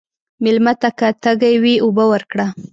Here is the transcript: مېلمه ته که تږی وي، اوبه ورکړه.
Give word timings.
مېلمه 0.43 0.73
ته 0.81 0.89
که 0.97 1.07
تږی 1.23 1.55
وي، 1.63 1.75
اوبه 1.83 2.03
ورکړه. 2.11 2.47